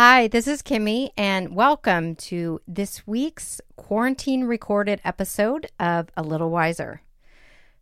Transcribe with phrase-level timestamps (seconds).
[0.00, 6.50] Hi, this is Kimmy, and welcome to this week's quarantine recorded episode of A Little
[6.50, 7.02] Wiser.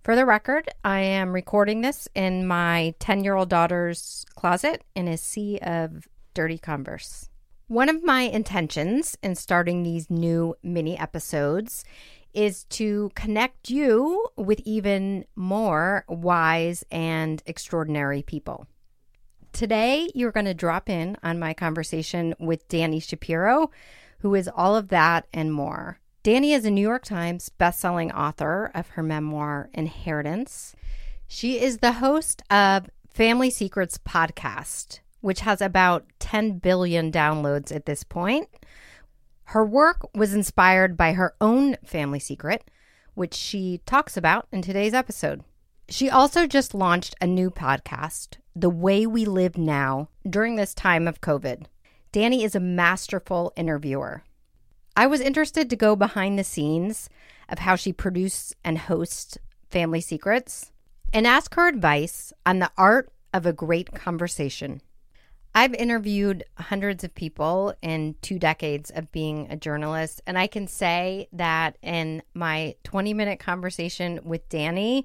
[0.02, 5.08] For the record, I am recording this in my 10 year old daughter's closet in
[5.08, 7.28] a sea of dirty Converse.
[7.68, 11.84] One of my intentions in starting these new mini episodes
[12.32, 18.66] is to connect you with even more wise and extraordinary people.
[19.56, 23.70] Today, you're going to drop in on my conversation with Dani Shapiro,
[24.18, 25.98] who is all of that and more.
[26.22, 30.76] Dani is a New York Times bestselling author of her memoir, Inheritance.
[31.26, 37.86] She is the host of Family Secrets podcast, which has about 10 billion downloads at
[37.86, 38.50] this point.
[39.44, 42.70] Her work was inspired by her own family secret,
[43.14, 45.44] which she talks about in today's episode.
[45.88, 51.06] She also just launched a new podcast, The Way We Live Now, during this time
[51.06, 51.66] of COVID.
[52.10, 54.22] Dani is a masterful interviewer.
[54.96, 57.10] I was interested to go behind the scenes
[57.50, 59.36] of how she produces and hosts
[59.70, 60.72] Family Secrets
[61.12, 64.80] and ask her advice on the art of a great conversation.
[65.54, 70.66] I've interviewed hundreds of people in two decades of being a journalist, and I can
[70.66, 75.04] say that in my 20 minute conversation with Dani,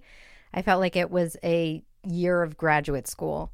[0.54, 3.52] I felt like it was a year of graduate school.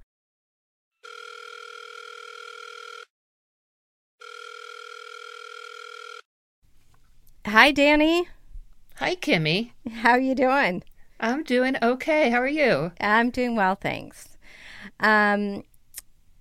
[7.45, 8.25] Hi, Dani.
[8.95, 9.71] Hi, Kimmy.
[9.89, 10.83] How are you doing?
[11.19, 12.29] I'm doing okay.
[12.29, 12.91] How are you?
[12.99, 14.37] I'm doing well, thanks.
[14.99, 15.63] Um,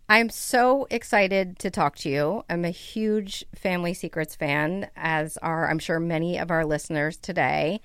[0.09, 2.45] I'm so excited to talk to you.
[2.49, 7.81] I'm a huge Family Secrets fan, as are, I'm sure, many of our listeners today.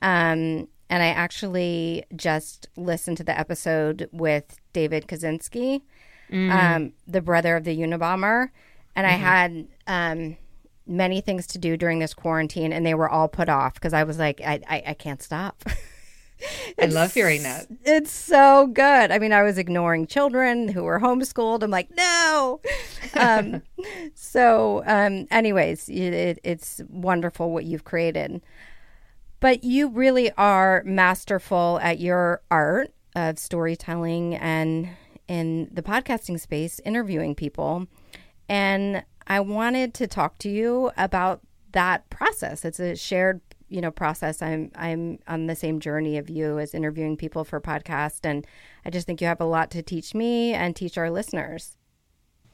[0.00, 5.80] Um, and I actually just listened to the episode with David Kaczynski,
[6.30, 6.52] mm.
[6.52, 8.50] um, the brother of the Unabomber,
[8.94, 9.14] and mm-hmm.
[9.14, 10.36] I had um,
[10.86, 14.04] many things to do during this quarantine, and they were all put off because I
[14.04, 15.64] was like, I, I, I can't stop.
[16.78, 17.68] I love hearing that.
[17.84, 19.10] It's so good.
[19.10, 21.62] I mean, I was ignoring children who were homeschooled.
[21.62, 22.60] I'm like, no.
[23.14, 23.62] um,
[24.14, 28.42] so, um, anyways, it, it's wonderful what you've created.
[29.42, 34.88] But you really are masterful at your art of storytelling and
[35.26, 37.88] in the podcasting space, interviewing people.
[38.48, 41.40] And I wanted to talk to you about
[41.72, 42.64] that process.
[42.64, 44.42] It's a shared, you know, process.
[44.42, 48.46] I'm I'm on the same journey of you as interviewing people for podcast and
[48.84, 51.76] I just think you have a lot to teach me and teach our listeners.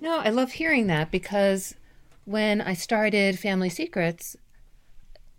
[0.00, 1.74] No, I love hearing that because
[2.24, 4.38] when I started Family Secrets,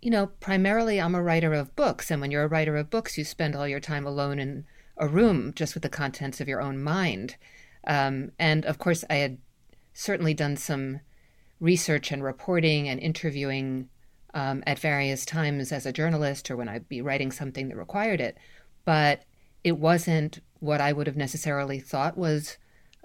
[0.02, 2.10] you know, primarily I'm a writer of books.
[2.10, 4.64] And when you're a writer of books, you spend all your time alone in
[4.96, 7.36] a room just with the contents of your own mind.
[7.86, 9.38] Um, and of course, I had
[9.92, 11.00] certainly done some
[11.58, 13.88] research and reporting and interviewing
[14.32, 18.20] um, at various times as a journalist or when I'd be writing something that required
[18.20, 18.38] it.
[18.84, 19.24] But
[19.64, 22.56] it wasn't what I would have necessarily thought was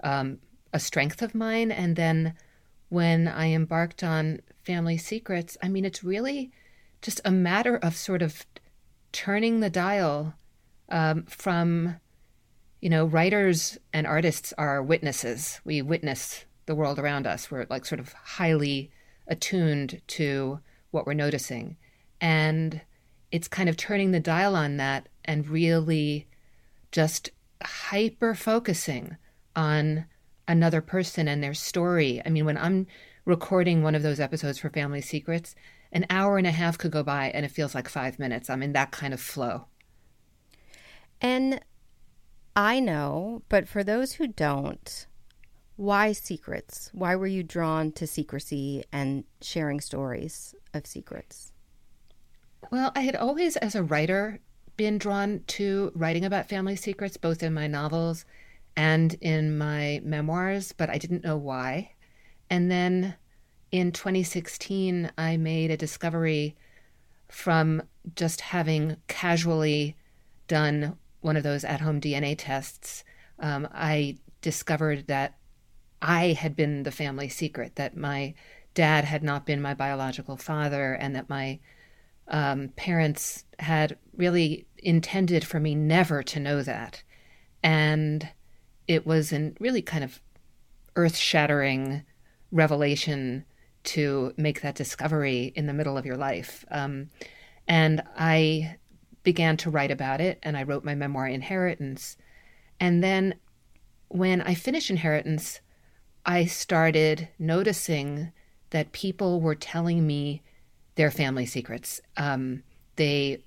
[0.02, 0.38] um,
[0.72, 1.70] a strength of mine.
[1.70, 2.34] And then
[2.88, 6.52] when I embarked on Family Secrets, I mean, it's really
[7.02, 8.44] just a matter of sort of
[9.12, 10.34] turning the dial
[10.88, 11.96] um, from,
[12.80, 15.60] you know, writers and artists are witnesses.
[15.64, 17.50] We witness the world around us.
[17.50, 18.90] We're like sort of highly
[19.26, 21.76] attuned to what we're noticing.
[22.20, 22.80] And
[23.30, 26.26] it's kind of turning the dial on that and really
[26.92, 27.30] just
[27.62, 29.16] hyper focusing
[29.54, 30.06] on
[30.48, 32.22] another person and their story.
[32.24, 32.86] I mean, when I'm
[33.24, 35.54] recording one of those episodes for Family Secrets,
[35.92, 38.50] an hour and a half could go by and it feels like five minutes.
[38.50, 39.66] I'm in that kind of flow.
[41.20, 41.60] And
[42.54, 45.06] I know, but for those who don't,
[45.76, 46.90] why secrets?
[46.92, 51.52] Why were you drawn to secrecy and sharing stories of secrets?
[52.70, 54.40] Well, I had always, as a writer,
[54.76, 58.24] been drawn to writing about family secrets, both in my novels
[58.76, 61.92] and in my memoirs, but I didn't know why.
[62.50, 63.14] And then
[63.72, 66.56] in 2016, I made a discovery
[67.28, 67.82] from
[68.14, 69.96] just having casually
[70.48, 73.04] done one of those at home DNA tests.
[73.38, 75.34] Um, I discovered that
[76.00, 78.34] I had been the family secret, that my
[78.74, 81.58] dad had not been my biological father, and that my
[82.28, 87.02] um, parents had really intended for me never to know that.
[87.62, 88.28] And
[88.86, 90.20] it was a really kind of
[90.94, 92.04] earth shattering
[92.52, 93.44] revelation
[93.86, 96.64] to make that discovery in the middle of your life.
[96.70, 97.10] Um,
[97.66, 98.76] and I
[99.22, 102.16] began to write about it, and I wrote my memoir, Inheritance.
[102.78, 103.34] And then
[104.08, 105.60] when I finished Inheritance,
[106.24, 108.32] I started noticing
[108.70, 110.42] that people were telling me
[110.96, 112.00] their family secrets.
[112.16, 112.62] Um,
[112.96, 113.42] they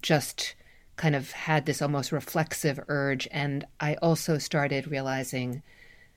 [0.00, 0.54] just
[0.96, 3.28] kind of had this almost reflexive urge.
[3.30, 5.62] And I also started realizing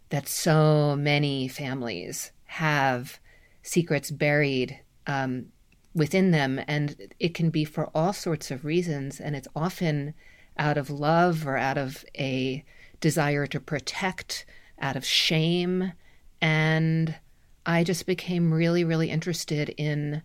[0.10, 3.20] that so many families have
[3.66, 5.48] secrets buried um,
[5.94, 9.20] within them, and it can be for all sorts of reasons.
[9.20, 10.14] And it's often
[10.58, 12.64] out of love or out of a
[13.02, 14.46] desire to protect,
[14.80, 15.94] out of shame.
[16.42, 17.16] And
[17.66, 20.22] I just became really, really interested in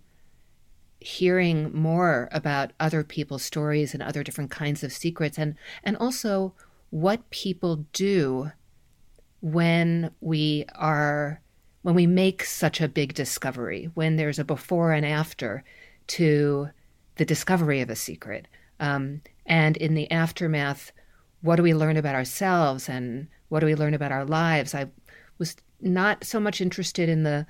[1.01, 6.53] hearing more about other people's stories and other different kinds of secrets and and also
[6.91, 8.53] what people do
[9.41, 11.41] when we are
[11.83, 15.65] when we make such a big discovery when there's a before and after
[16.07, 16.69] to
[17.17, 18.47] the discovery of a secret
[18.81, 20.93] um, and in the aftermath
[21.43, 24.87] what do we learn about ourselves and what do we learn about our lives i
[25.39, 27.47] was not so much interested in the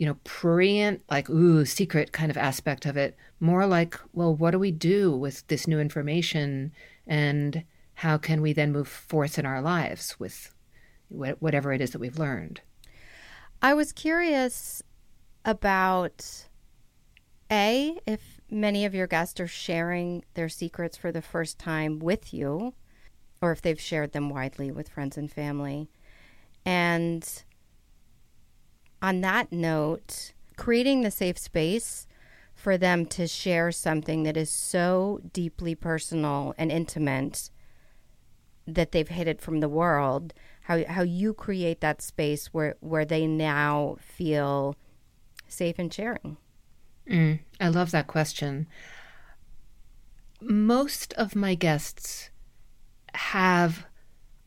[0.00, 3.14] you know, prurient, like, ooh, secret kind of aspect of it.
[3.38, 6.72] More like, well, what do we do with this new information
[7.06, 10.54] and how can we then move forth in our lives with
[11.10, 12.62] whatever it is that we've learned?
[13.62, 14.82] I was curious
[15.44, 16.48] about
[17.50, 22.32] A, if many of your guests are sharing their secrets for the first time with
[22.32, 22.72] you,
[23.42, 25.90] or if they've shared them widely with friends and family.
[26.64, 27.26] And
[29.02, 32.06] on that note, creating the safe space
[32.54, 37.50] for them to share something that is so deeply personal and intimate
[38.66, 40.32] that they've hid it from the world
[40.70, 44.76] how how you create that space where where they now feel
[45.48, 46.36] safe and sharing
[47.08, 48.68] mm, i love that question
[50.40, 52.30] most of my guests
[53.14, 53.84] have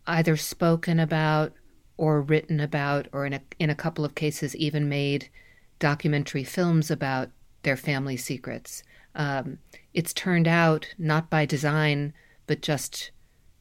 [0.08, 1.54] either spoken about
[1.98, 5.30] or written about, or in a, in a couple of cases, even made
[5.78, 7.30] documentary films about
[7.62, 8.82] their family secrets.
[9.14, 9.60] Um,
[9.94, 12.14] it's turned out not by design,
[12.48, 13.12] but just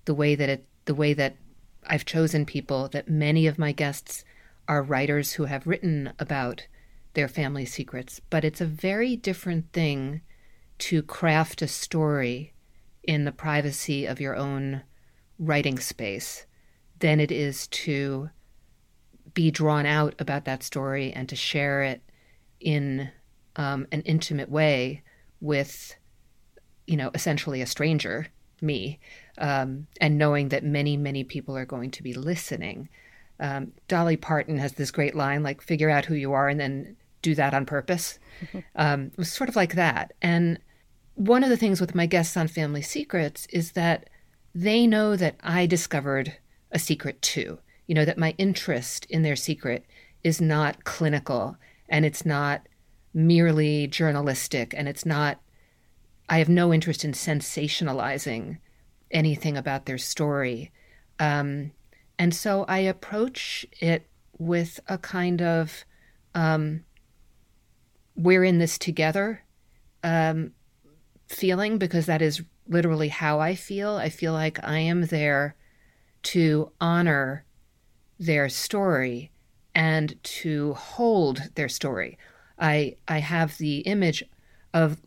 [0.06, 1.36] the way that it, the way that
[1.86, 2.88] I've chosen people.
[2.88, 4.24] That many of my guests
[4.68, 6.66] are writers who have written about
[7.14, 10.22] their family secrets, but it's a very different thing
[10.78, 12.54] to craft a story
[13.02, 14.82] in the privacy of your own
[15.38, 16.46] writing space
[17.00, 18.30] than it is to
[19.34, 22.02] be drawn out about that story and to share it
[22.60, 23.10] in
[23.56, 25.02] um, an intimate way
[25.40, 25.94] with,
[26.86, 28.28] you know, essentially a stranger,
[28.60, 29.00] me,
[29.38, 32.88] um, and knowing that many, many people are going to be listening.
[33.40, 36.96] Um, Dolly Parton has this great line, like, figure out who you are and then
[37.22, 38.18] do that on purpose.
[38.74, 40.14] Um, it was sort of like that.
[40.20, 40.58] And
[41.14, 44.08] one of the things with my guests on Family Secrets is that
[44.54, 46.36] they know that I discovered
[46.72, 47.58] a secret too.
[47.86, 49.84] You know, that my interest in their secret
[50.24, 51.56] is not clinical
[51.88, 52.66] and it's not
[53.14, 55.38] merely journalistic and it's not,
[56.28, 58.58] I have no interest in sensationalizing
[59.12, 60.72] anything about their story.
[61.18, 61.72] Um,
[62.18, 64.06] and so I approach it
[64.38, 65.84] with a kind of,
[66.34, 66.84] um,
[68.16, 69.44] we're in this together
[70.02, 70.52] um,
[71.28, 73.96] feeling because that is literally how I feel.
[73.96, 75.56] I feel like I am there
[76.22, 77.44] to honor
[78.18, 79.30] their story
[79.74, 82.18] and to hold their story.
[82.58, 84.22] I I have the image
[84.72, 84.98] of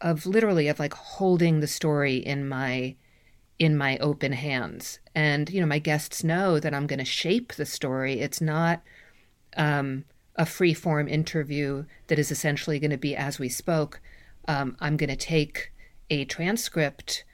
[0.00, 2.96] of literally of like holding the story in my
[3.62, 4.98] in my open hands.
[5.14, 8.18] And you know, my guests know that I'm going to shape the story.
[8.18, 8.82] It's not
[9.56, 10.04] um,
[10.34, 14.00] a free form interview that is essentially going to be as we spoke.
[14.48, 15.72] Um, I'm going to take
[16.10, 17.24] a transcript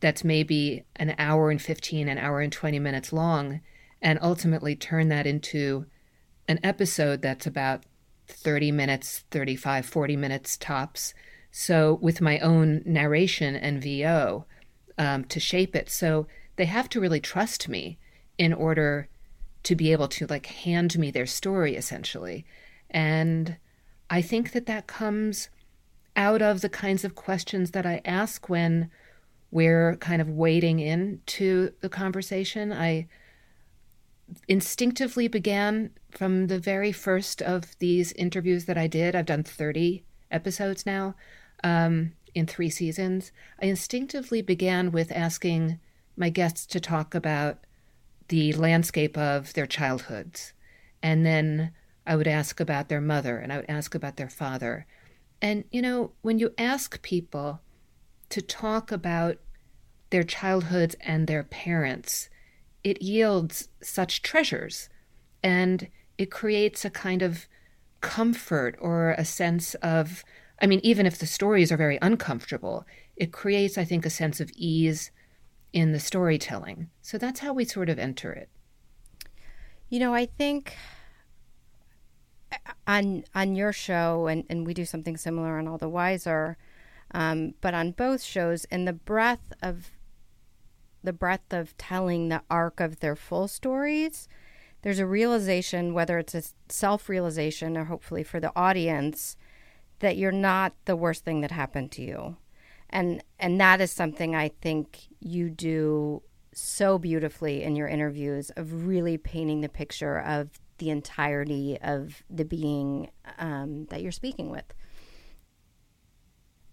[0.00, 3.60] that's maybe an hour and 15, an hour and 20 minutes long,
[4.00, 5.84] and ultimately turn that into
[6.48, 7.84] an episode that's about
[8.28, 11.12] 30 minutes, 35, 40 minutes tops.
[11.50, 14.46] So, with my own narration and VO
[14.98, 15.90] um, to shape it.
[15.90, 16.26] So,
[16.56, 17.98] they have to really trust me
[18.38, 19.08] in order
[19.62, 22.44] to be able to like hand me their story essentially.
[22.90, 23.56] And
[24.08, 25.48] I think that that comes
[26.14, 28.90] out of the kinds of questions that I ask when
[29.50, 32.72] we're kind of wading into the conversation.
[32.72, 33.08] I
[34.48, 40.04] instinctively began from the very first of these interviews that I did, I've done 30
[40.30, 41.14] episodes now
[41.64, 43.32] um, in three seasons.
[43.60, 45.80] I instinctively began with asking
[46.16, 47.60] my guests to talk about
[48.28, 50.52] the landscape of their childhoods.
[51.02, 51.72] And then
[52.06, 54.86] I would ask about their mother and I would ask about their father.
[55.40, 57.60] And, you know, when you ask people
[58.28, 59.38] to talk about
[60.10, 62.28] their childhoods and their parents,
[62.84, 64.90] it yields such treasures.
[65.42, 65.88] And
[66.18, 67.46] it creates a kind of
[68.02, 70.22] comfort or a sense of,
[70.60, 72.86] I mean, even if the stories are very uncomfortable,
[73.16, 75.10] it creates, I think, a sense of ease
[75.72, 76.88] in the storytelling.
[77.02, 78.48] So that's how we sort of enter it.
[79.88, 80.74] You know, I think
[82.86, 86.56] on on your show, and, and we do something similar on All the Wiser,
[87.12, 89.90] um, but on both shows, in the breadth of
[91.02, 94.28] the breadth of telling the arc of their full stories,
[94.82, 99.36] there's a realization, whether it's a self realization or hopefully for the audience,
[100.00, 102.36] that you're not the worst thing that happened to you.
[102.90, 106.22] And and that is something I think you do
[106.52, 112.44] so beautifully in your interviews of really painting the picture of the entirety of the
[112.44, 114.64] being um, that you're speaking with.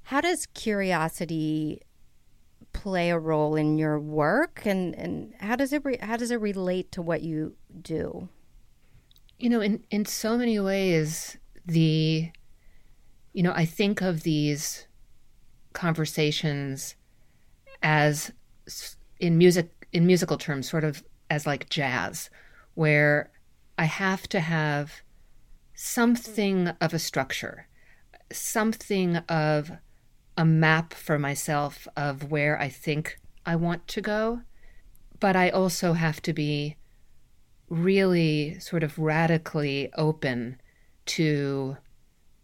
[0.03, 1.81] How does curiosity
[2.73, 6.41] play a role in your work and, and how does it re- how does it
[6.41, 8.27] relate to what you do
[9.37, 12.29] you know in in so many ways the
[13.33, 14.87] you know i think of these
[15.73, 16.95] conversations
[17.81, 18.31] as
[19.19, 22.29] in music in musical terms sort of as like jazz
[22.75, 23.31] where
[23.77, 25.01] i have to have
[25.73, 27.67] something of a structure
[28.31, 29.71] something of
[30.37, 34.41] a map for myself of where I think I want to go.
[35.19, 36.75] But I also have to be
[37.69, 40.59] really sort of radically open
[41.05, 41.77] to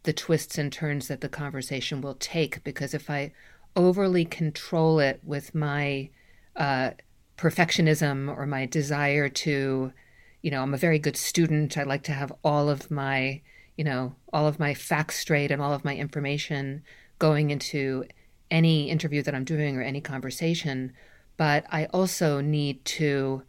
[0.04, 2.64] the twists and turns that the conversation will take.
[2.64, 3.34] Because if I
[3.76, 6.10] overly control it with my
[6.56, 6.92] uh,
[7.38, 9.94] perfectionism or my desire to,
[10.42, 13.42] you know, I'm a very good student, I like to have all of my,
[13.78, 16.84] you know, all of my facts straight and all of my information
[17.18, 18.06] going into
[18.52, 20.94] any interview that I'm doing or any conversation,
[21.38, 23.44] but I also need to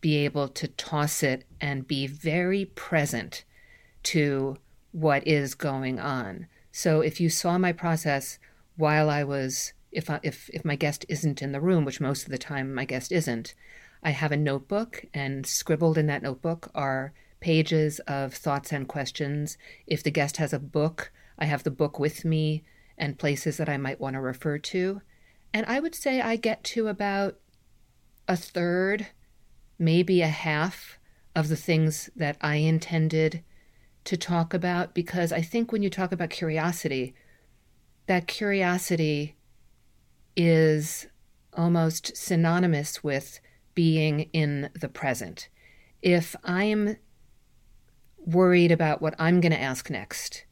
[0.00, 3.44] be able to toss it and be very present
[4.04, 4.56] to
[4.96, 6.46] what is going on.
[6.72, 8.38] So if you saw my process
[8.76, 12.24] while I was if I, if if my guest isn't in the room, which most
[12.24, 13.54] of the time my guest isn't,
[14.02, 19.58] I have a notebook and scribbled in that notebook are pages of thoughts and questions.
[19.86, 22.64] If the guest has a book, I have the book with me
[22.96, 25.02] and places that I might want to refer to.
[25.52, 27.38] And I would say I get to about
[28.26, 29.08] a third,
[29.78, 30.98] maybe a half
[31.34, 33.44] of the things that I intended
[34.06, 37.14] to talk about because I think when you talk about curiosity,
[38.06, 39.36] that curiosity
[40.36, 41.06] is
[41.52, 43.40] almost synonymous with
[43.74, 45.48] being in the present.
[46.02, 46.96] If I'm
[48.18, 50.44] worried about what I'm going to ask next,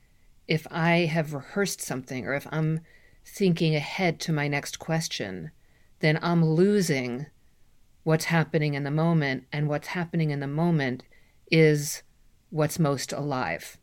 [0.46, 2.80] if I have rehearsed something or if I'm
[3.24, 5.50] thinking ahead to my next question,
[6.00, 7.26] then I'm losing
[8.02, 9.44] what's happening in the moment.
[9.52, 11.02] And what's happening in the moment
[11.50, 12.02] is
[12.54, 13.76] what's most alive.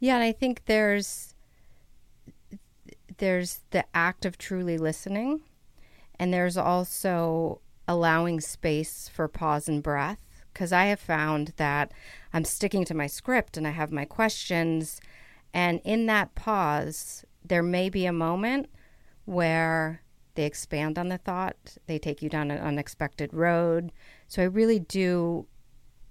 [0.00, 1.34] Yeah, and I think there's
[3.18, 5.42] there's the act of truly listening,
[6.18, 11.92] and there's also allowing space for pause and breath because I have found that
[12.32, 15.00] I'm sticking to my script and I have my questions.
[15.54, 18.70] And in that pause, there may be a moment
[19.24, 20.02] where
[20.34, 23.92] they expand on the thought, they take you down an unexpected road.
[24.26, 25.46] So I really do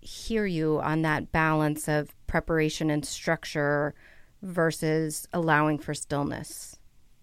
[0.01, 3.93] hear you on that balance of preparation and structure
[4.41, 6.77] versus allowing for stillness.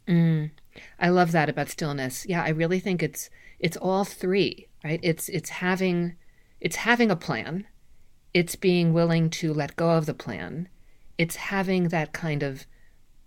[0.06, 0.50] Mm,
[0.99, 2.26] I love that about stillness.
[2.26, 5.00] Yeah, I really think it's it's all three, right?
[5.02, 6.16] It's it's having
[6.61, 7.66] it's having a plan,
[8.35, 10.68] it's being willing to let go of the plan,
[11.18, 12.66] it's having that kind of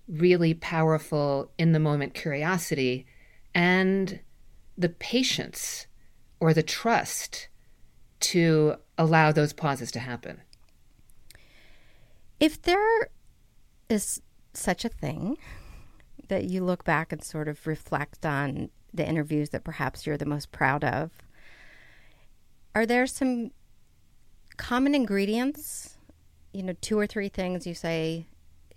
[0.07, 3.05] really powerful in the moment curiosity
[3.53, 4.19] and
[4.77, 5.85] the patience
[6.39, 7.47] or the trust
[8.19, 10.41] to allow those pauses to happen.
[12.39, 13.09] If there
[13.89, 14.21] is
[14.53, 15.37] such a thing
[16.27, 20.25] that you look back and sort of reflect on the interviews that perhaps you're the
[20.25, 21.11] most proud of,
[22.75, 23.51] are there some
[24.57, 25.97] common ingredients?
[26.53, 28.25] You know, two or three things you say,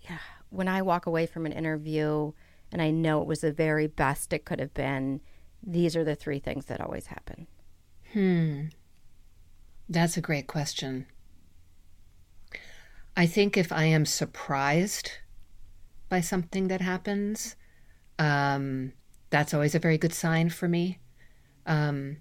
[0.02, 0.18] yeah,
[0.50, 2.32] when I walk away from an interview
[2.70, 5.20] and I know it was the very best it could have been,
[5.62, 7.48] these are the three things that always happen.
[8.12, 8.66] Hmm.
[9.92, 11.04] That's a great question.
[13.14, 15.10] I think if I am surprised
[16.08, 17.56] by something that happens,
[18.18, 18.94] um,
[19.28, 20.98] that's always a very good sign for me.
[21.66, 22.16] Um,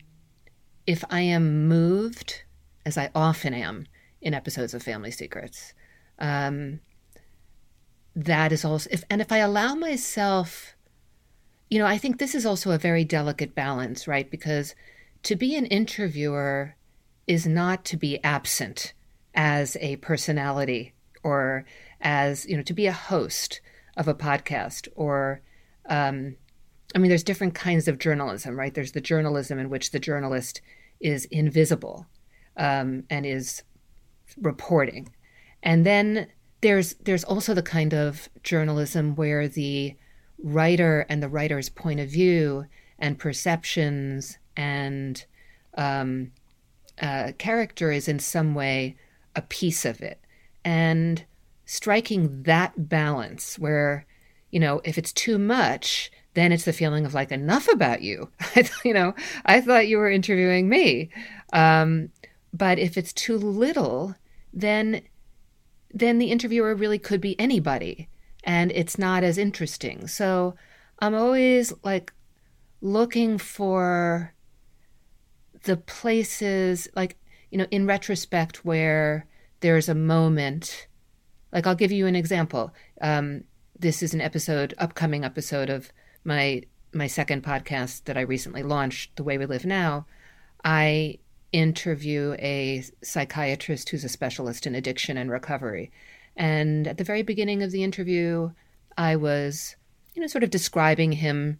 [0.85, 2.43] if I am moved,
[2.85, 3.87] as I often am
[4.19, 5.73] in episodes of Family Secrets,
[6.19, 6.81] um,
[8.17, 10.75] that is also if and if I allow myself,
[11.69, 14.29] you know, I think this is also a very delicate balance, right?
[14.29, 14.75] Because
[15.23, 16.75] to be an interviewer
[17.31, 18.93] is not to be absent
[19.33, 21.65] as a personality or
[22.01, 23.61] as you know to be a host
[23.95, 25.41] of a podcast or
[25.88, 26.35] um,
[26.93, 28.73] i mean there's different kinds of journalism right?
[28.73, 30.59] There's the journalism in which the journalist
[31.00, 32.05] is invisible
[32.57, 33.63] um, and is
[34.38, 35.09] reporting.
[35.63, 36.27] And then
[36.59, 39.95] there's there's also the kind of journalism where the
[40.43, 42.65] writer and the writer's point of view
[43.00, 45.25] and perceptions and
[45.77, 46.31] um,
[47.00, 48.95] uh, character is in some way
[49.36, 50.19] a piece of it.
[50.63, 51.25] And
[51.65, 54.05] striking that balance where,
[54.50, 58.29] you know, if it's too much, then it's the feeling of like enough about you.
[58.86, 59.13] you know,
[59.45, 61.10] I thought you were interviewing me.
[61.53, 62.10] Um,
[62.53, 64.15] but if it's too little,
[64.53, 65.01] then
[65.93, 68.07] then the interviewer really could be anybody
[68.43, 70.07] and it's not as interesting.
[70.07, 70.55] So
[71.00, 72.13] I'm always like
[72.81, 74.33] looking for
[75.63, 77.17] the places like
[77.49, 79.25] you know in retrospect where
[79.59, 80.87] there's a moment
[81.51, 82.73] like i'll give you an example.
[83.01, 83.43] Um,
[83.77, 85.91] this is an episode upcoming episode of
[86.23, 86.63] my
[86.93, 90.05] my second podcast that i recently launched the way we live now.
[90.63, 91.17] I
[91.51, 95.91] interview a psychiatrist who's a specialist in addiction and recovery.
[96.37, 98.51] And at the very beginning of the interview
[98.97, 99.75] i was
[100.13, 101.59] you know sort of describing him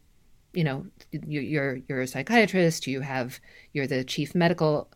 [0.54, 3.40] you know you're you're a psychiatrist you have
[3.74, 4.90] you're the chief medical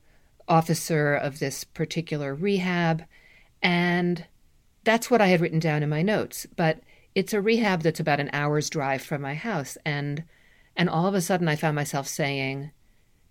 [0.47, 3.03] officer of this particular rehab
[3.61, 4.25] and
[4.85, 6.45] that's what I had written down in my notes.
[6.55, 6.79] But
[7.15, 10.23] it's a rehab that's about an hour's drive from my house and
[10.77, 12.71] and all of a sudden I found myself saying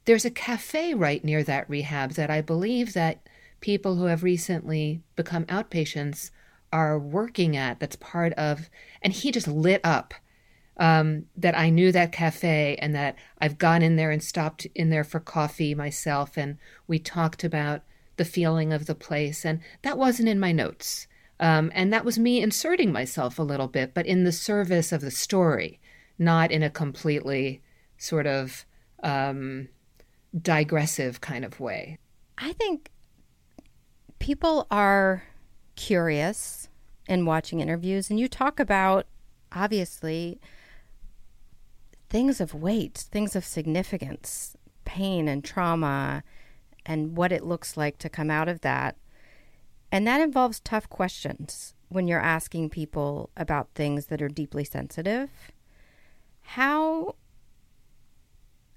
[0.07, 3.27] there's a cafe right near that rehab that I believe that
[3.61, 6.31] people who have recently become outpatients
[6.73, 8.69] are working at that's part of
[9.01, 10.15] and he just lit up
[10.77, 14.91] um, that I knew that cafe and that I've gone in there and stopped in
[14.91, 16.37] there for coffee myself.
[16.37, 17.83] And we talked about
[18.17, 19.45] the feeling of the place.
[19.45, 21.07] And that wasn't in my notes.
[21.41, 25.01] Um, and that was me inserting myself a little bit, but in the service of
[25.01, 25.81] the story,
[26.19, 27.61] not in a completely
[27.99, 28.65] sort of
[29.03, 29.69] um,
[30.41, 31.99] digressive kind of way.
[32.39, 32.91] I think
[34.19, 35.25] people are
[35.77, 36.69] curious
[37.09, 39.07] in watching interviews, and you talk about
[39.53, 40.41] obviously
[42.15, 46.23] things of weight, things of significance, pain and trauma,
[46.87, 48.95] and what it looks like to come out of that.
[49.91, 55.29] And that involves tough questions when you're asking people about things that are deeply sensitive.
[56.43, 57.17] How,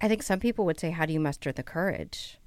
[0.02, 2.40] I think some people would say, how do you muster the courage?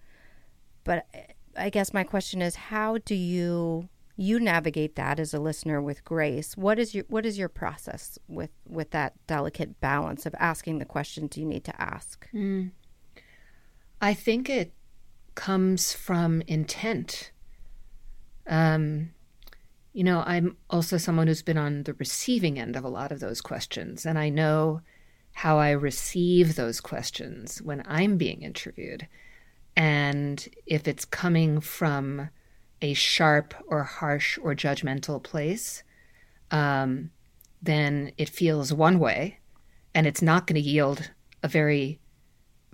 [0.83, 1.21] But eh,
[1.57, 3.89] I guess my question is, how do you
[4.21, 6.55] you navigate that as a listener with grace.
[6.55, 10.85] What is your what is your process with with that delicate balance of asking the
[10.85, 12.29] questions you need to ask?
[12.35, 12.73] Mm.
[13.99, 14.75] I think it
[15.35, 17.33] comes from intent.
[18.47, 19.15] Um,
[19.95, 23.21] you know, I'm also someone who's been on the receiving end of a lot of
[23.21, 24.83] those questions, and I know
[25.33, 29.09] how I receive those questions when I'm being interviewed.
[29.77, 32.29] And if it's coming from
[32.83, 35.83] a sharp or harsh or judgmental place,
[36.51, 37.11] um,
[37.63, 39.39] then it feels one way
[39.95, 41.11] and it's not going to yield
[41.43, 42.01] a very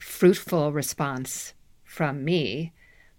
[0.00, 2.72] fruitful response from me.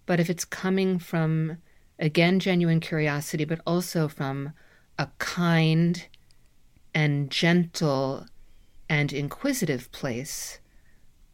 [0.06, 1.58] But if it's coming from,
[1.98, 4.52] again, genuine curiosity, but also from
[4.98, 6.06] a kind
[6.94, 8.26] and gentle
[8.88, 10.60] and inquisitive place,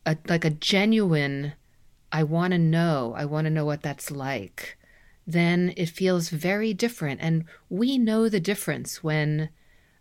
[0.05, 1.53] a, like a genuine,
[2.11, 4.77] I want to know, I want to know what that's like
[5.27, 7.21] then it feels very different.
[7.21, 9.51] And we know the difference when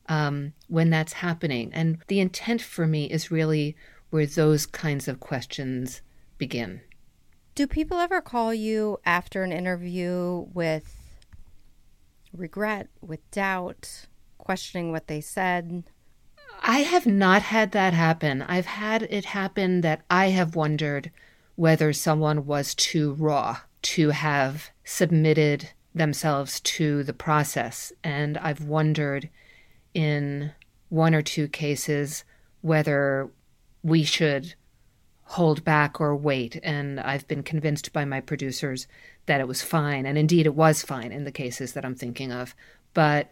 [0.09, 1.71] um, when that's happening.
[1.73, 3.75] And the intent for me is really
[4.09, 6.01] where those kinds of questions
[6.38, 6.81] begin.
[7.55, 10.93] Do people ever call you after an interview with
[12.33, 14.07] regret, with doubt,
[14.38, 15.83] questioning what they said?
[16.62, 18.41] I have not had that happen.
[18.41, 21.12] I've had it happen that I have wondered
[21.55, 27.93] whether someone was too raw to have submitted themselves to the process.
[28.04, 29.30] And I've wondered
[29.93, 30.52] in
[30.89, 32.24] one or two cases
[32.62, 33.30] whether
[33.84, 34.56] we should
[35.24, 36.60] hold back or wait.
[36.63, 38.88] And I've been convinced by my producers
[39.26, 40.06] that it was fine.
[40.06, 42.56] And indeed, it was fine in the cases that I'm thinking of.
[42.93, 43.32] But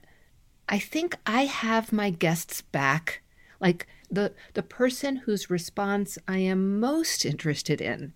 [0.70, 3.22] I think I have my guests back.
[3.60, 8.14] Like the, the person whose response I am most interested in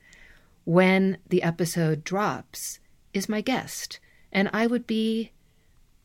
[0.65, 2.79] when the episode drops
[3.13, 3.99] is my guest.
[4.31, 5.31] And I would be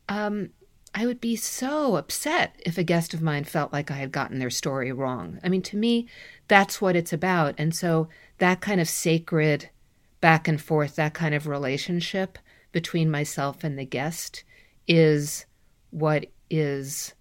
[0.07, 0.49] um,
[0.93, 4.39] I would be so upset if a guest of mine felt like I had gotten
[4.39, 5.39] their story wrong.
[5.43, 6.07] I mean, to me,
[6.47, 7.55] that's what it's about.
[7.57, 9.69] And so that kind of sacred
[10.19, 12.37] back and forth, that kind of relationship
[12.73, 14.43] between myself and the guest
[14.87, 15.45] is
[15.91, 17.13] what is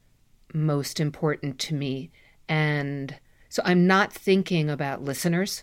[0.52, 2.10] most important to me.
[2.48, 3.14] And
[3.48, 5.62] so I'm not thinking about listeners.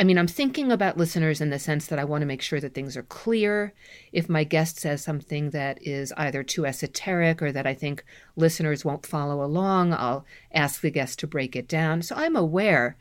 [0.00, 2.58] I mean, I'm thinking about listeners in the sense that I want to make sure
[2.58, 3.74] that things are clear.
[4.12, 8.02] If my guest says something that is either too esoteric or that I think
[8.34, 12.00] listeners won't follow along, I'll ask the guest to break it down.
[12.00, 12.96] So I'm aware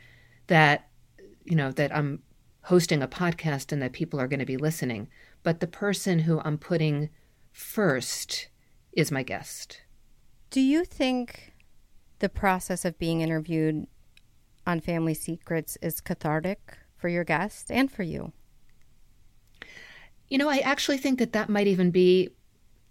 [0.47, 0.89] that,
[1.45, 2.21] you know, that I'm
[2.63, 5.07] hosting a podcast and that people are going to be listening.
[5.41, 7.11] But the person who I'm putting
[7.53, 8.49] first
[8.91, 9.83] is my guest.
[10.49, 11.53] Do you think
[12.19, 13.87] the process of being interviewed
[14.67, 16.59] on Family Secrets is cathartic
[16.99, 18.33] for your guest and for you?
[20.27, 22.29] You know, I actually think that that might even be,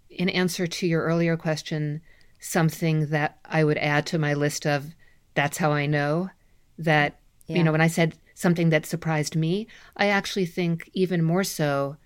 [0.09, 2.01] in answer to your earlier question,
[2.39, 4.93] something that I would add to my list of
[5.35, 6.29] that's how I know
[6.77, 7.57] that, yeah.
[7.57, 11.97] you know, when I said something that surprised me, I actually think even more so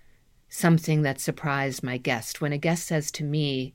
[0.48, 2.40] something that surprised my guest.
[2.40, 3.74] When a guest says to me,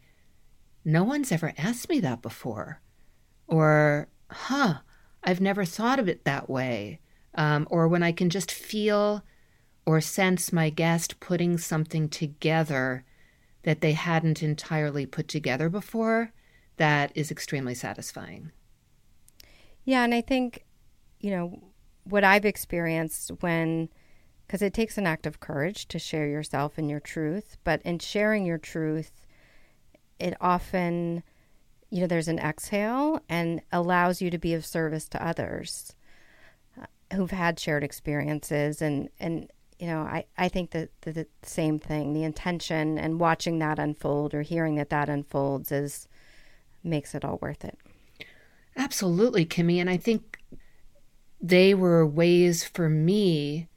[0.85, 2.81] No one's ever asked me that before,
[3.47, 4.75] or, Huh,
[5.23, 6.99] I've never thought of it that way
[7.39, 9.23] um, or when I can just feel
[9.85, 13.05] or sense my guest putting something together
[13.63, 16.33] that they hadn't entirely put together before,
[16.75, 18.51] that is extremely satisfying.
[19.85, 20.65] Yeah, and I think,
[21.21, 21.63] you know,
[22.03, 23.87] what I've experienced when,
[24.45, 27.99] because it takes an act of courage to share yourself and your truth, but in
[27.99, 29.25] sharing your truth,
[30.19, 31.23] it often,
[31.89, 35.95] you know, there's an exhale and allows you to be of service to others
[37.13, 41.79] who've had shared experiences and and you know i i think that the, the same
[41.79, 42.13] thing.
[42.13, 46.07] The intention and watching that unfold or hearing that that unfolds is
[46.83, 47.77] makes it all worth it.
[48.75, 49.77] Absolutely kimmy.
[49.77, 50.37] And i think
[51.41, 53.67] they were ways for me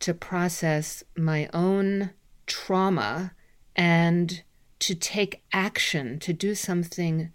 [0.00, 2.10] to process my own
[2.46, 3.32] trauma
[3.76, 4.42] and
[4.80, 7.30] to take action to do something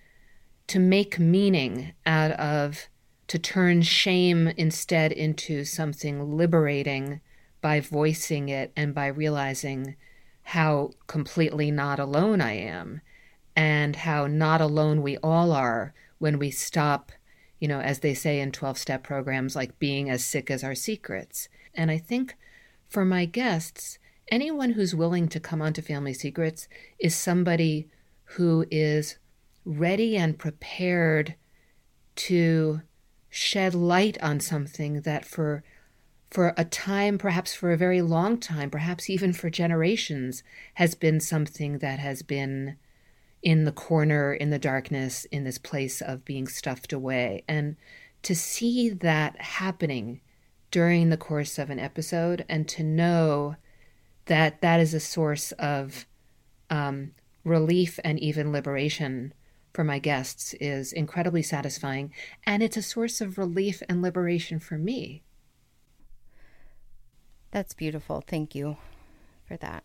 [0.67, 2.89] to make meaning out of
[3.27, 7.19] to turn shame instead into something liberating
[7.61, 9.95] by voicing it and by realizing
[10.43, 13.01] how completely not alone I am
[13.55, 17.11] and how not alone we all are when we stop,
[17.59, 20.75] you know, as they say in 12 step programs, like being as sick as our
[20.75, 21.49] secrets.
[21.73, 22.35] And I think
[22.87, 26.67] for my guests, anyone who's willing to come onto Family Secrets
[26.99, 27.89] is somebody
[28.23, 29.17] who is
[29.65, 31.35] ready and prepared
[32.15, 32.81] to
[33.29, 35.63] shed light on something that for
[36.29, 41.21] for a time, perhaps for a very long time, perhaps even for generations, has been
[41.21, 42.75] something that has been
[43.41, 47.43] in the corner, in the darkness, in this place of being stuffed away.
[47.47, 47.77] And
[48.23, 50.19] to see that happening
[50.69, 53.55] during the course of an episode and to know
[54.25, 56.05] that that is a source of
[56.69, 57.11] um,
[57.45, 59.33] relief and even liberation
[59.77, 62.11] for my guests is incredibly satisfying,
[62.47, 65.21] and it's a source of relief and liberation for me.
[67.51, 68.23] That's beautiful.
[68.25, 68.77] Thank you
[69.47, 69.83] for that.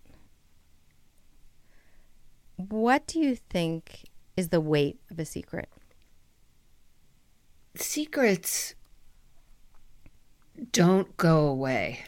[2.57, 5.69] What do you think is the weight of a secret?
[7.75, 8.75] Secrets
[10.71, 12.05] don't go away.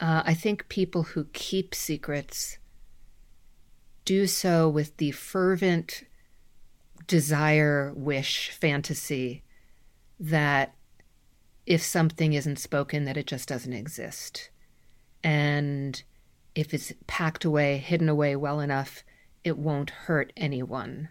[0.00, 2.58] Uh, I think people who keep secrets
[4.04, 6.02] do so with the fervent
[7.06, 9.42] desire, wish, fantasy
[10.18, 10.74] that
[11.66, 14.50] if something isn't spoken, that it just doesn't exist.
[15.22, 16.02] And
[16.54, 19.04] if it's packed away, hidden away well enough,
[19.44, 21.08] it won't hurt anyone.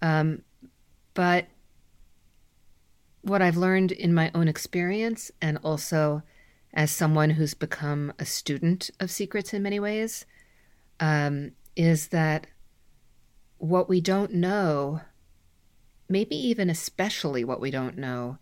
[0.00, 0.42] Um,
[1.14, 1.46] but
[3.22, 6.22] what I've learned in my own experience, and also
[6.74, 10.26] as someone who's become a student of secrets in many ways,
[11.00, 12.46] um, is that
[13.62, 15.00] what we don't know,
[16.08, 18.36] maybe even especially what we don't know,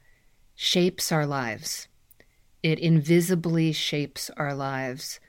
[0.55, 1.89] shapes our lives.
[2.63, 5.21] It invisibly shapes our lives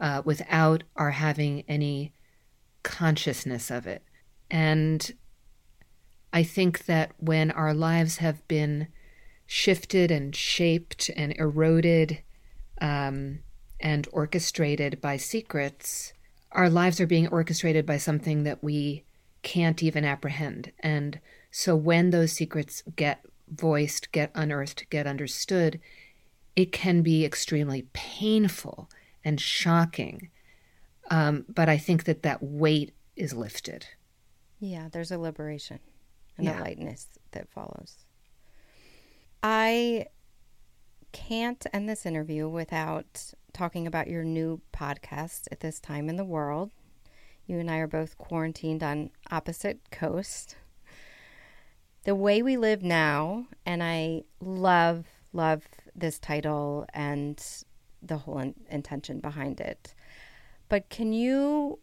[0.00, 2.12] uh, without our having any
[2.82, 4.02] consciousness of it.
[4.50, 5.10] And
[6.30, 8.88] I think that when our lives have been
[9.46, 12.22] shifted and shaped and eroded
[12.82, 13.38] um,
[13.80, 16.12] and orchestrated by secrets,
[16.52, 19.04] our lives are being orchestrated by something that we
[19.42, 20.72] can't even apprehend.
[20.80, 21.20] And
[21.50, 25.80] so when those secrets get voiced, get unearthed, get understood,
[26.56, 28.90] it can be extremely painful
[29.24, 30.30] and shocking.
[31.10, 33.86] Um, but I think that that weight is lifted.
[34.60, 35.78] Yeah, there's a liberation
[36.36, 36.60] and yeah.
[36.60, 38.04] a lightness that follows.
[39.42, 40.06] I
[41.12, 46.24] can't end this interview without talking about your new podcast at this time in the
[46.24, 46.70] world.
[47.48, 50.54] You and I are both quarantined on opposite coasts.
[52.04, 57.42] The way we live now, and I love, love this title and
[58.02, 59.94] the whole in- intention behind it.
[60.68, 61.78] But can you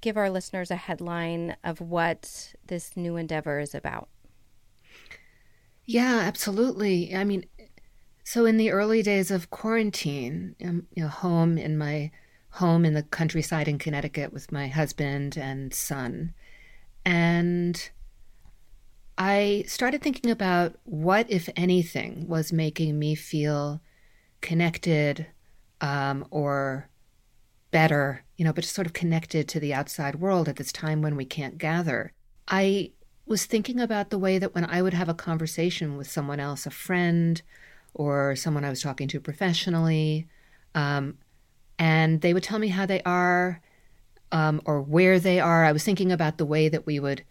[0.00, 4.08] give our listeners a headline of what this new endeavor is about?
[5.84, 7.14] Yeah, absolutely.
[7.14, 7.44] I mean,
[8.24, 12.10] so in the early days of quarantine, um, you know, home in my
[12.50, 16.34] home in the countryside in Connecticut with my husband and son,
[17.04, 17.90] and
[19.20, 23.82] I started thinking about what, if anything, was making me feel
[24.40, 25.26] connected
[25.82, 26.88] um, or
[27.70, 31.02] better, you know, but just sort of connected to the outside world at this time
[31.02, 32.14] when we can't gather.
[32.48, 32.92] I
[33.26, 36.64] was thinking about the way that when I would have a conversation with someone else,
[36.64, 37.40] a friend,
[37.92, 40.28] or someone I was talking to professionally,
[40.74, 41.18] um,
[41.80, 43.60] and they would tell me how they are
[44.30, 45.64] um, or where they are.
[45.64, 47.24] I was thinking about the way that we would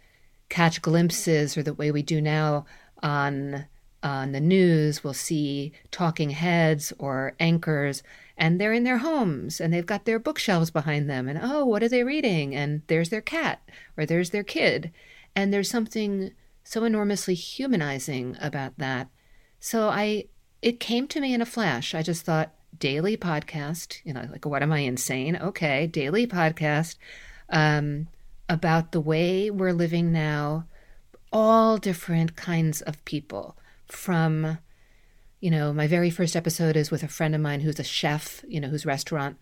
[0.50, 2.66] catch glimpses, or the way we do now
[3.02, 3.66] on
[4.02, 5.04] on the news.
[5.04, 8.02] We'll see talking heads or anchors,
[8.36, 11.28] and they're in their homes and they've got their bookshelves behind them.
[11.28, 12.54] And oh, what are they reading?
[12.54, 13.62] And there's their cat
[13.96, 14.90] or there's their kid,
[15.36, 16.32] and there's something
[16.64, 19.08] so enormously humanizing about that.
[19.60, 20.24] So I
[20.60, 21.94] it came to me in a flash.
[21.94, 25.36] I just thought, daily podcast, you know, like, what am I insane?
[25.36, 26.96] Okay, daily podcast
[27.50, 28.08] um,
[28.48, 30.66] about the way we're living now,
[31.32, 33.56] all different kinds of people
[33.86, 34.58] from,
[35.40, 38.44] you know, my very first episode is with a friend of mine who's a chef,
[38.48, 39.36] you know, whose restaurant,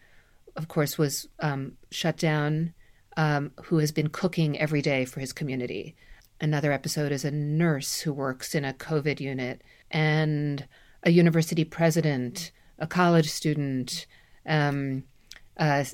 [0.57, 2.75] of course, was um, shut down,
[3.17, 5.95] um, who has been cooking every day for his community.
[6.41, 9.63] Another episode is a nurse who works in a COVID unit.
[9.91, 10.67] And
[11.03, 14.07] a university president, a college student,
[14.47, 15.05] um,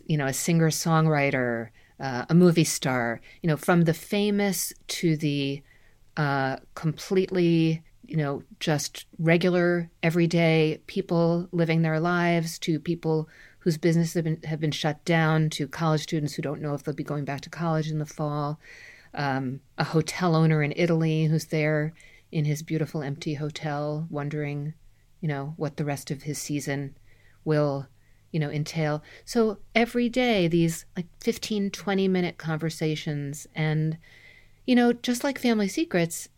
[0.07, 1.71] you know, a singer songwriter,
[2.01, 5.63] uh, a movie star, you know, from the famous to the
[6.17, 13.29] uh, completely, you know, just regular, everyday people living their lives to people
[13.61, 16.83] whose businesses have been, have been shut down to college students who don't know if
[16.83, 18.61] they'll be going back to college in the fall,
[19.15, 21.95] um, a hotel owner in Italy who's there
[22.31, 24.75] in his beautiful empty hotel wondering
[25.25, 26.95] you know, what the rest of his season
[27.47, 27.87] will,
[28.31, 29.03] you know, entail.
[29.25, 33.47] So every day, these like 15, 20 minute conversations.
[33.55, 33.97] And,
[34.67, 36.29] you know, just like Family Secrets,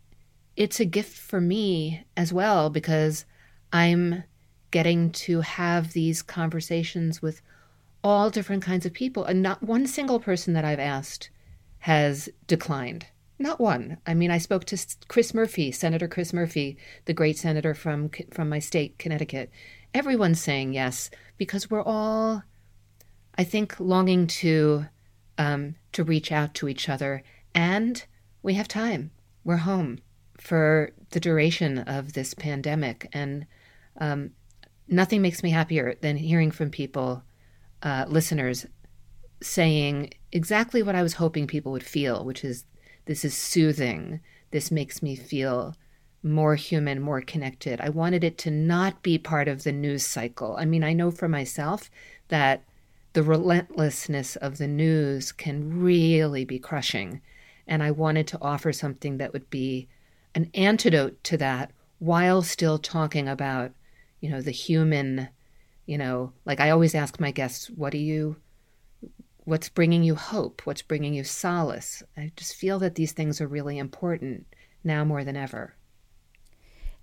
[0.55, 3.25] it's a gift for me as well because
[3.73, 4.23] I'm
[4.71, 7.41] getting to have these conversations with
[8.05, 9.25] all different kinds of people.
[9.25, 11.29] And not one single person that I've asked
[11.79, 13.07] has declined.
[13.39, 13.97] Not one.
[14.07, 18.49] I mean, I spoke to Chris Murphy, Senator Chris Murphy, the great senator from from
[18.49, 19.51] my state, Connecticut.
[19.93, 22.43] Everyone's saying yes because we're all,
[23.37, 24.87] I think, longing to
[25.37, 27.23] um, to reach out to each other,
[27.53, 28.03] and
[28.41, 29.11] we have time.
[29.43, 29.99] We're home
[30.39, 33.45] for the duration of this pandemic, and
[33.99, 34.31] um,
[34.87, 37.23] nothing makes me happier than hearing from people,
[37.83, 38.65] uh, listeners,
[39.41, 42.65] saying exactly what I was hoping people would feel, which is
[43.07, 44.19] this is soothing.
[44.51, 45.75] This makes me feel
[46.23, 47.81] more human, more connected.
[47.81, 50.55] I wanted it to not be part of the news cycle.
[50.57, 51.89] I mean, I know for myself
[52.27, 52.63] that
[53.13, 57.21] the relentlessness of the news can really be crushing.
[57.65, 59.87] And I wanted to offer something that would be
[60.35, 63.71] an antidote to that while still talking about,
[64.19, 65.29] you know, the human,
[65.85, 68.35] you know, like I always ask my guests, what do you
[69.47, 72.03] what's bringing you hope, what's bringing you solace.
[72.17, 74.45] I just feel that these things are really important
[74.83, 75.73] now more than ever.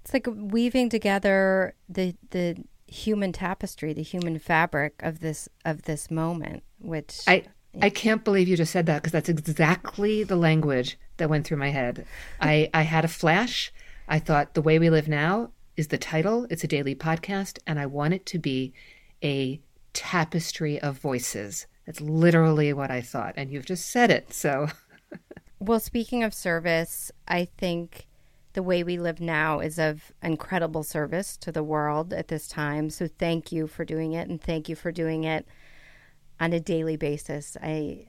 [0.03, 6.11] It's like weaving together the the human tapestry, the human fabric of this of this
[6.11, 7.45] moment, which I
[7.81, 11.57] I can't believe you just said that because that's exactly the language that went through
[11.57, 12.07] my head.
[12.43, 13.73] I I had a flash.
[14.07, 16.47] I thought the way we live now is the title.
[16.51, 18.75] It's a daily podcast and I want it to be
[19.23, 19.63] a
[19.95, 23.35] tapestry of voices that's literally what I thought.
[23.37, 24.33] And you've just said it.
[24.33, 24.69] So,
[25.59, 28.07] well, speaking of service, I think
[28.55, 32.89] The way we live now is of incredible service to the world at this time.
[32.89, 35.47] So thank you for doing it, and thank you for doing it
[36.39, 37.57] on a daily basis.
[37.61, 38.07] I,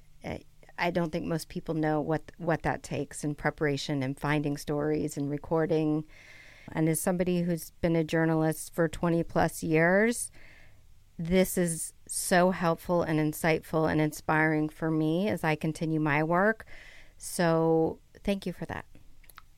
[0.77, 5.17] I don't think most people know what what that takes in preparation and finding stories
[5.17, 6.03] and recording.
[6.71, 10.31] And as somebody who's been a journalist for 20 plus years,
[11.17, 16.65] this is so helpful and insightful and inspiring for me as I continue my work.
[17.17, 18.85] So, thank you for that.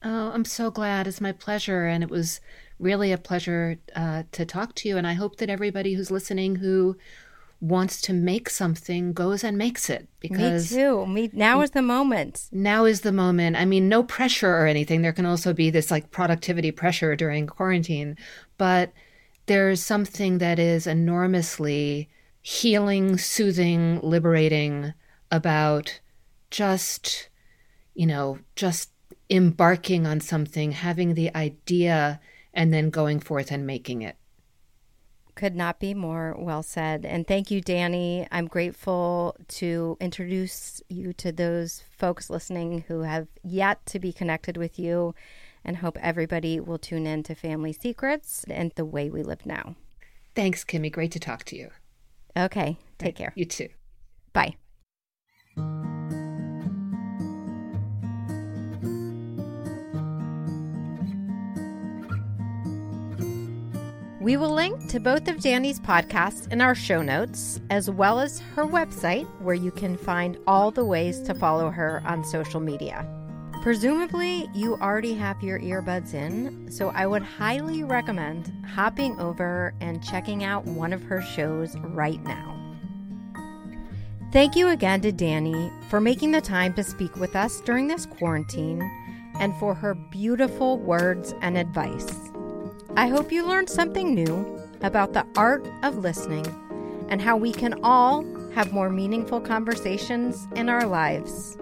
[0.04, 1.08] Oh, I'm so glad.
[1.08, 1.86] It's my pleasure.
[1.88, 2.40] And it was
[2.80, 4.98] really a pleasure uh, to talk to you.
[4.98, 6.98] And I hope that everybody who's listening who
[7.60, 11.82] wants to make something goes and makes it because me too me now is the
[11.82, 15.72] moment now is the moment i mean no pressure or anything there can also be
[15.72, 18.16] this like productivity pressure during quarantine
[18.60, 18.92] but
[19.48, 22.08] there's something that is enormously
[22.48, 24.94] healing soothing liberating
[25.30, 26.00] about
[26.50, 27.28] just
[27.94, 28.90] you know just
[29.30, 32.22] embarking on something having the idea
[32.54, 34.16] and then going forth and making it
[35.36, 37.06] could not be more well said.
[37.06, 38.28] And thank you, Dani.
[38.32, 44.58] I'm grateful to introduce you to those folks listening who have yet to be connected
[44.58, 45.14] with you
[45.64, 49.76] and hope everybody will tune in to Family Secrets and the way we live now.
[50.34, 50.92] Thanks, Kimmy.
[50.92, 51.70] Great to talk to you.
[52.38, 52.78] Okay.
[53.00, 53.34] Take care.
[53.36, 53.70] You too.
[54.34, 54.56] Bye.
[64.20, 68.40] We will link to both of Dani's podcasts in our show notes, as well as
[68.56, 73.08] her website, where you can find all the ways to follow her on social media.
[73.62, 80.02] Presumably, you already have your earbuds in, so I would highly recommend hopping over and
[80.04, 82.54] checking out one of her shows right now.
[84.32, 88.06] Thank you again to Dani for making the time to speak with us during this
[88.06, 88.82] quarantine
[89.40, 92.08] and for her beautiful words and advice.
[92.96, 96.46] I hope you learned something new about the art of listening
[97.10, 101.58] and how we can all have more meaningful conversations in our lives.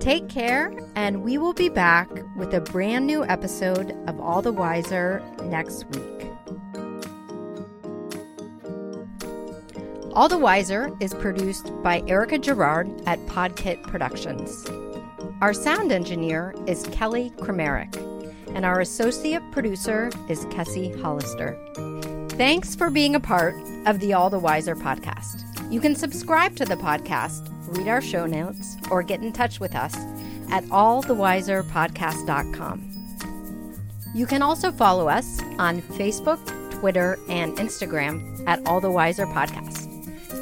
[0.00, 4.52] Take care, and we will be back with a brand new episode of All the
[4.52, 6.30] Wiser next week.
[10.12, 14.66] All the Wiser is produced by Erica Gerard at Podkit Productions.
[15.40, 17.94] Our sound engineer is Kelly Kramerick
[18.56, 21.58] and our associate producer is Kessie Hollister.
[22.30, 23.54] Thanks for being a part
[23.86, 25.44] of the All the Wiser podcast.
[25.70, 29.74] You can subscribe to the podcast, read our show notes, or get in touch with
[29.74, 29.94] us
[30.50, 32.92] at allthewiserpodcast.com.
[34.14, 36.38] You can also follow us on Facebook,
[36.70, 39.92] Twitter, and Instagram at All the Wiser Podcast.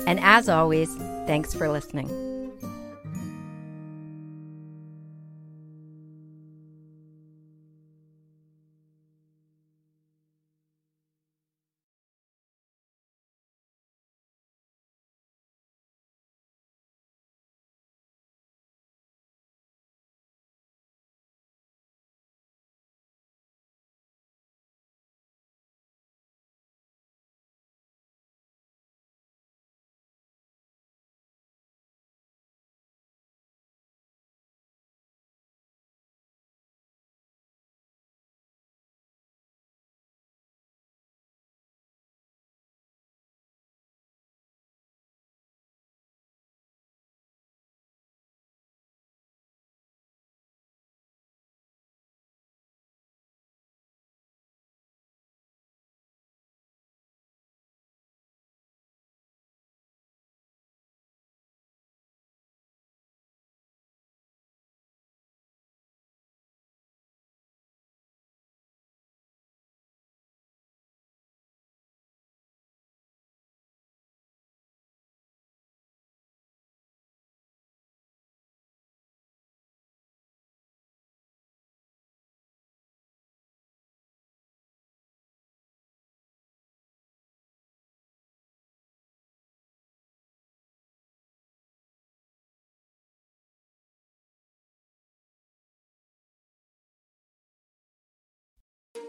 [0.06, 0.94] And as always,
[1.26, 2.33] thanks for listening.